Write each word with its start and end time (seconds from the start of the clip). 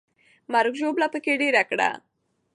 مرګ 0.51 0.73
او 0.75 0.79
ژوبله 0.79 1.07
پکې 1.13 1.33
ډېره 1.41 1.63
کړه. 1.69 1.89